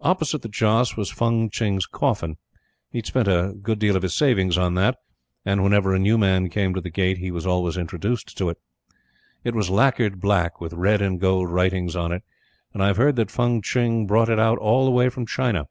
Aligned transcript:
Opposite 0.00 0.42
the 0.42 0.48
Joss 0.48 0.96
was 0.96 1.08
Fung 1.08 1.50
Tching's 1.50 1.86
coffin. 1.86 2.36
He 2.90 2.98
had 2.98 3.06
spent 3.06 3.28
a 3.28 3.54
good 3.54 3.78
deal 3.78 3.94
of 3.94 4.02
his 4.02 4.12
savings 4.12 4.58
on 4.58 4.74
that, 4.74 4.96
and 5.44 5.62
whenever 5.62 5.94
a 5.94 6.00
new 6.00 6.18
man 6.18 6.48
came 6.50 6.74
to 6.74 6.80
the 6.80 6.90
Gate 6.90 7.18
he 7.18 7.30
was 7.30 7.46
always 7.46 7.76
introduced 7.76 8.36
to 8.38 8.48
it. 8.48 8.58
It 9.44 9.54
was 9.54 9.70
lacquered 9.70 10.20
black, 10.20 10.60
with 10.60 10.72
red 10.72 11.00
and 11.00 11.20
gold 11.20 11.48
writings 11.48 11.94
on 11.94 12.10
it, 12.10 12.24
and 12.74 12.82
I've 12.82 12.96
heard 12.96 13.14
that 13.14 13.30
Fung 13.30 13.62
Tching 13.62 14.04
brought 14.08 14.28
it 14.28 14.40
out 14.40 14.58
all 14.58 14.84
the 14.84 14.90
way 14.90 15.08
from 15.08 15.26
China. 15.26 15.68